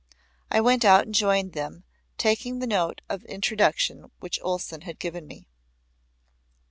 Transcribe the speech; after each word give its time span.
I 0.49 0.61
went 0.61 0.83
out 0.83 1.05
and 1.05 1.13
joined 1.13 1.53
them, 1.53 1.83
taking 2.17 2.57
the 2.57 2.65
note 2.65 3.01
of 3.07 3.23
introduction 3.25 4.09
which 4.19 4.39
Olesen 4.41 4.81
had 4.81 4.97
given 4.97 5.27
me. 5.27 5.45